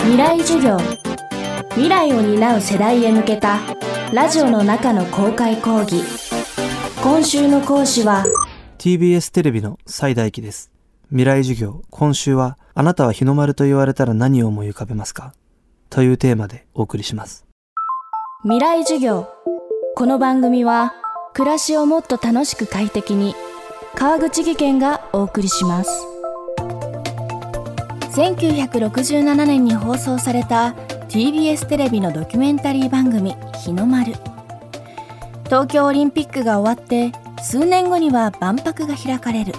[0.00, 0.78] 未来授業。
[1.70, 3.58] 未来を担う世代へ向けた
[4.12, 6.02] ラジオの中の公開講義。
[7.02, 8.24] 今週の講師は
[8.78, 10.70] TBS テレビの最大機です。
[11.10, 15.32] 未来授業今週はあなたは日の丸と言われたら何を思い浮かべますか？
[15.90, 17.46] というテーマでお送りします。
[18.42, 19.28] 未来授業。
[19.94, 20.94] この番組は
[21.34, 23.34] 暮らしをもっと楽しく快適に
[23.94, 25.90] 川口義賢がお送りします
[28.18, 30.74] 1967年に放送された
[31.08, 34.14] TBS テレビのドキュメンタリー番組「日の丸」
[35.46, 39.54] 東京オリンピックが終わって数年後には万博が開かれる。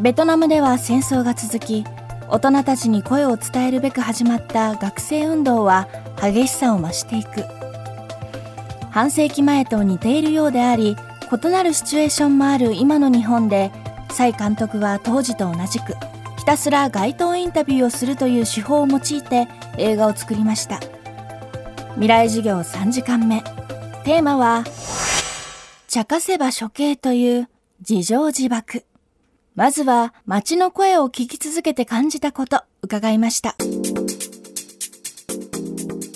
[0.00, 1.84] ベトナムでは戦争が続き
[2.28, 5.86] 大人たちに声を伝えるべく始まった学生運動は
[6.20, 7.44] 激しさを増していく。
[8.90, 10.96] 半世紀前と似ているようであり
[11.30, 13.70] 異なるシチュエーションもある今の日本で
[14.10, 15.94] 蔡監督は当時と同じく
[16.48, 20.80] たすら街頭インタビューをするという手法を用いて映画を作りました。
[21.96, 23.42] 未来授業3時間目。
[24.02, 24.64] テーマは
[25.88, 27.50] 茶化せば処刑という
[27.86, 28.86] 自情自爆。
[29.56, 33.54] まずは街の声を聞き続けて感じたこと伺いました。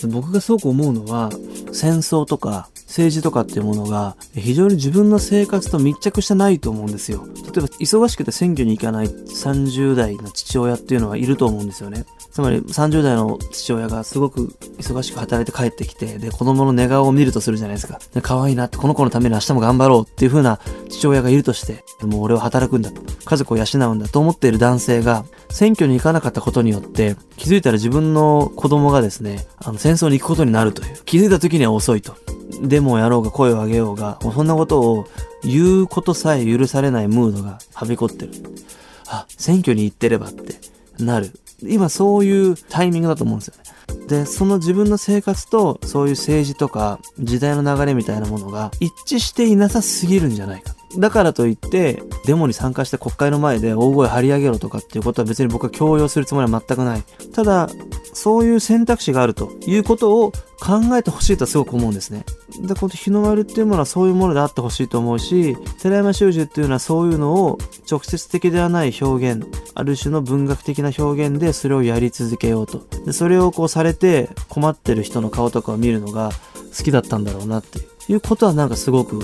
[0.08, 1.28] 僕がすごく思うのは
[1.74, 7.24] 戦争とか政治とかっていうものが非常に自分の生活と密着してないと思うんですよ。
[7.42, 12.04] 例えば忙しくて選挙に行かない30代の父親っていうのはいると思うんですよね。
[12.30, 17.98] つまり30代の父親がすごく忙しく働いて帰ってきて、で、子供の寝顔を見るとするじゃないですか。
[18.12, 30.96] で、可愛いなって、この子のために明日も頑張ろうっていう風な父親がいるとして、もう俺は働くんだと、家族を養うんだと思っている男性が、選挙に行かなかったことによって、気づいたら自分の子供がですね、あの、戦争に行くことになるという。
[31.04, 32.16] 気づいた時には遅いと。
[32.62, 35.06] デモをやろうが声を上げようが、もうそんなことを
[35.42, 38.32] 言うことさえ許されないムードがはびこってる。
[39.08, 40.54] あ、選挙に行ってればって
[40.98, 41.32] なる。
[41.62, 44.06] 今そういうタイミングだと思うんですよね。
[44.08, 50.71] で、その自分の生活とそういう政治とか時代の流れみたいなものが一致していなさすぎるんじゃないか。
[50.98, 57.02] だからといって、デモに参加して国会の前で大声張り上げろとかっていうことは別に僕は強要するつもりは全くない。
[57.32, 57.68] ただ、
[58.12, 62.24] そういう選択肢があるということを考えてほしいとはすごく思うんですね。
[62.60, 67.58] で、この日の丸っていうものはそういうものであってほしいと思うし、寺山修司っていうのはそういうのを
[67.90, 72.82] 直接的ではない表現、ある種の文学的な表現でそれをやり続けようと。
[73.04, 76.30] で、それをこうされて困ってる人の顔とかを見るのが
[76.76, 79.20] 好きだったんだろうなっていうことはなんかすごく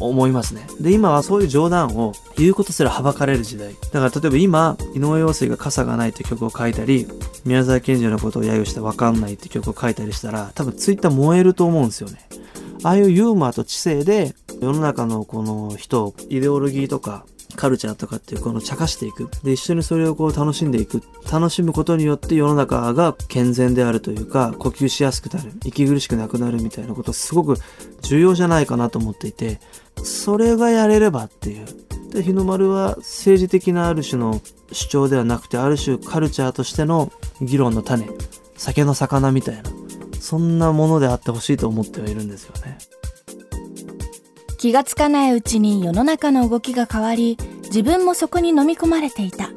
[0.00, 0.66] 思いますね。
[0.80, 3.74] で、今はそういう冗談を言うことすらはばかれる時代。
[3.92, 7.06] だから例えば今、井上陽水が傘がないって曲を書いたり、
[7.44, 12.18] 宮沢賢治のことを揶揄してわかんないって曲を書いたりしたら、多分ツイッター燃えると思うんですよね。
[12.84, 17.24] ああいうユーモアと知性で、世の中のこの人、イデオロギーとか、
[17.58, 19.28] カルチャーとかっていうこの茶化していく。
[19.42, 21.02] で、一緒にそれをこう楽しんでいく。
[21.30, 25.52] 楽しむことによって世の中が健全であるというか、呼吸しやすくなる。
[25.64, 27.56] 息苦しくなくなるみたいなことすごく
[28.02, 29.60] 重要じゃないかなと思っていて、
[30.04, 31.66] それがやれればっていう。
[32.12, 37.10] で、日の丸は政治的なある種の主張ではなくて、ある種カルチャーとしての
[37.40, 38.08] 議論の種、
[38.56, 39.64] 酒の魚みたいな、
[40.20, 42.78] そんなものであってほしいと思ってはいるんですよね。
[44.58, 49.50] 気がつかないうちに世の中の動きが変わり、自分もそこに飲み込まれていた。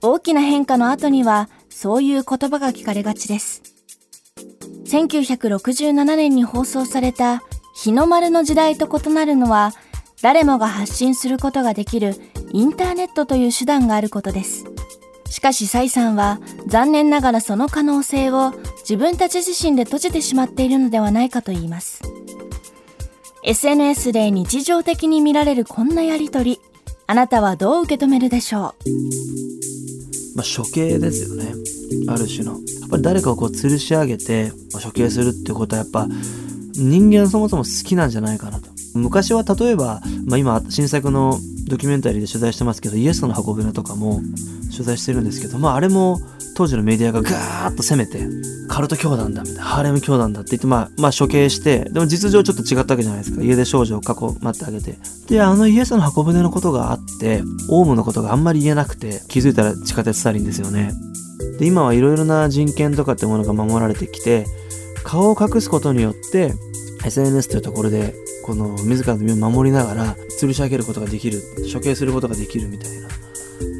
[0.00, 3.62] 大きな変化の後には、そういう言葉が聞かれがちです。
[4.86, 7.42] 1967年に放送された
[7.74, 9.72] 日の丸の時代と異なるのは、
[10.22, 12.14] 誰もが発信することができる
[12.52, 14.66] インターネットという手段があることです。
[15.28, 18.52] しかし、蔡さんは残念ながらその可能性を
[18.88, 22.15] 自分たち自身で閉じてしまっているのではないかと言います。
[23.48, 26.60] SNS で日常的に見られるこんなやりとり、
[27.06, 30.36] あなたはどう受け止めるでしょう？
[30.36, 31.54] まあ、処刑ですよね。
[32.08, 32.54] ある種の。
[32.54, 36.08] やっぱり誰かをこう吊るし上げて処刑するってことはやっぱ
[36.74, 38.68] 人間そもそも好きなんじゃないかなと。
[38.94, 44.22] 昔は例えば、まあ、今新作のドキュメンタリーで取材してますけどイエスの箱舟とかも
[44.76, 46.20] 取材してるんですけど、まあ、あれも
[46.54, 48.26] 当時のメディアがガーッと攻めて
[48.68, 53.42] カルト教団だみたいなハーレム教団だって言って、まあ、まあ処刑してでも実情ちょっと違ったわけじゃないですか。
[53.42, 54.96] 家出少女を囲まってあげて。
[55.28, 60.92] であのイエスの箱舟のことがあってオウムのことがあんまり言えなくて気づいたら地下鉄サリンですよね。
[61.58, 64.46] で今はいろいろな人権とかってものが守られてきて
[65.04, 66.54] 顔を隠すことによって
[67.04, 68.14] SNS というところで
[68.44, 71.40] この自らの身を守りながら吊るし上げることができる
[71.72, 73.15] 処刑することができるみたいな。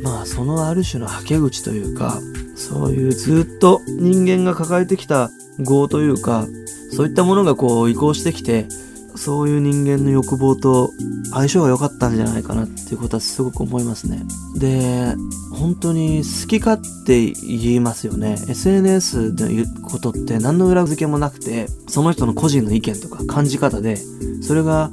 [0.06, 2.20] まあそのある種のはけ口というか
[2.54, 6.46] そういうずっと人間が抱えてきた業というか
[6.92, 8.68] そういったものがこう移行してきて
[9.16, 10.92] そういう人間の欲望と
[11.32, 14.22] 相性が良かったんじゃないかなっていうことはすごく思いますね。
[14.56, 15.14] で、
[15.52, 18.36] 本当に好き勝手言いますよね。
[18.48, 23.96] SNS で言うことって何の裏付けもなくて、その人の個人の意見とか感じ方で、
[24.42, 24.90] それが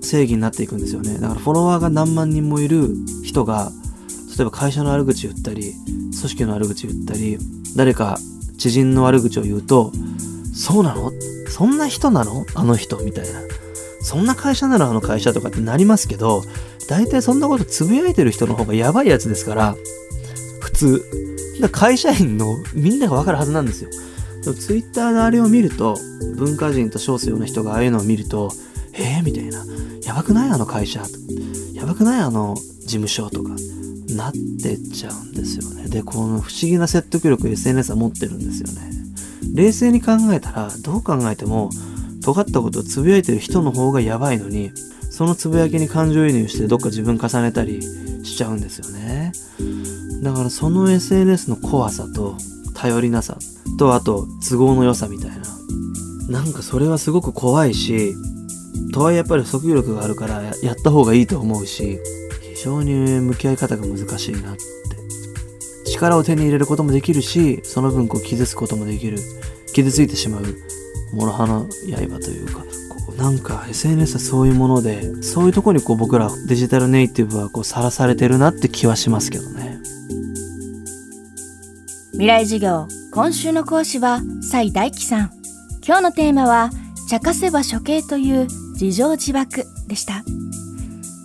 [0.00, 1.18] 正義になっていくんですよね。
[1.18, 2.88] だからフォロワーが何万人もいる
[3.22, 3.70] 人が、
[4.40, 7.36] 例えば会社の悪口言ったり、組織の悪口言ったり、
[7.76, 8.18] 誰か
[8.56, 9.92] 知人の悪口を言うと、
[10.54, 11.12] そうなの？
[11.50, 12.46] そんな人なの？
[12.54, 13.42] あの人みたいな。
[14.00, 16.42] そんな会社なのあの会社とかってなりますけど、
[16.88, 19.76] 大体そんなことつぶやいてる人の方がやばいやつですから、
[20.60, 21.04] 普通。
[21.60, 23.90] だ会社員のみんながわかるはずなんですよ。
[24.54, 25.98] ツイッターのあれを見ると、
[26.38, 28.50] 文化人と称すような人がああいうのを見ると、
[28.94, 29.66] えーみたいな。
[30.02, 30.50] やばくない？
[30.50, 31.02] あの会社。
[31.74, 32.20] やばくない？
[32.20, 33.50] あの事務所とか。
[34.20, 34.32] なっ
[34.62, 35.88] てっちゃうんですよね。
[35.88, 38.90] で、この不思議な説得力 SNS は持ってるんですよね。
[39.54, 41.70] 冷静に考えたら、どう考えても、
[42.22, 44.72] 尖ったことをつぶやいてる人の方がやばいのに、
[45.10, 47.82] そのつぶやきに感情移入してどっか自分重ねたり
[48.22, 49.32] しちゃうんですよね。
[50.22, 52.36] だからその SNS の怖さと
[52.74, 53.38] 頼りなさ
[53.78, 55.36] とあと都合の良さみたいな。
[56.28, 58.14] なんかそれはすごく怖いし、
[58.92, 61.98] とはいえやっぱり訴求力があるからやった方がいいと思うし、
[62.62, 64.62] 常に向き合い方が難しいなって。
[65.86, 69.18] 力を手に入れることもできるし、その分こう傷つくこともできる。
[69.72, 70.56] 傷ついてしまう
[71.12, 79.78] 諸刃の刃というか、こうなんか SNS はそういうもので、そういうとこにこう僕らデジタルネイティブはこうさらされてるなって気はしますけどね。
[82.12, 85.30] 未来授業、今週の講師は蔡大樹さん。
[85.86, 86.70] 今日のテーマは、
[87.08, 90.22] 茶化せば処刑という自情自爆でした。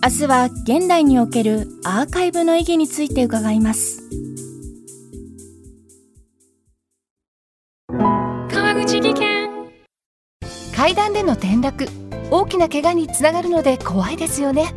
[0.02, 4.02] 明日は現代におけるアーカイブの意義について伺います。
[10.74, 11.88] 階段での転落。
[12.30, 14.74] 大きな怪我につながるので怖いですよね。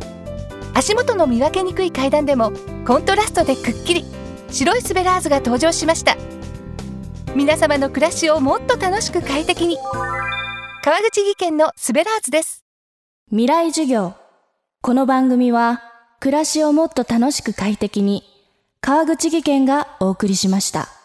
[0.74, 2.52] 足元の見分けにくい階段でも
[2.86, 4.04] コントラストでくっきり。
[4.50, 6.16] 白いスベラーズが登場しました。
[7.36, 9.76] 皆様の暮らしをもっと楽しく快適に。
[10.82, 12.64] 川口技研のスベラーズです。
[13.30, 14.19] 未来授業
[14.82, 15.82] この番組は
[16.20, 18.24] 暮らしをもっと楽しく快適に
[18.80, 20.99] 川口技研がお送りしました。